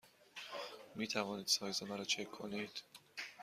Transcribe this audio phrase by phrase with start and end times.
[0.95, 2.83] می توانید سایز مرا چک کنید؟